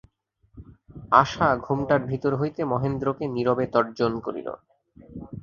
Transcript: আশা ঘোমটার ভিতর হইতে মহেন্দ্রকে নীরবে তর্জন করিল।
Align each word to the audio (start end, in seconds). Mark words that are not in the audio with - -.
আশা 1.13 1.47
ঘোমটার 1.65 2.01
ভিতর 2.05 2.31
হইতে 2.35 2.61
মহেন্দ্রকে 2.71 3.25
নীরবে 3.35 3.65
তর্জন 3.73 4.11
করিল। 4.25 4.47